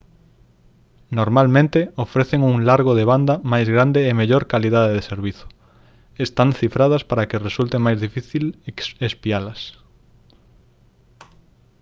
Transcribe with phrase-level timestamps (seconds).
[1.11, 5.45] normalmente ofrecen un largo de banda máis grande e mellor calidade de servizo
[6.25, 8.43] están cifradas para que resulte máis difícil
[9.09, 9.61] espialas